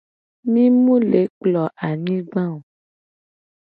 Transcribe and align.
Mi 0.51 0.63
mu 0.83 0.95
le 1.11 1.21
kplo 1.37 1.63
anyigba 1.87 2.41
oo. 2.53 2.59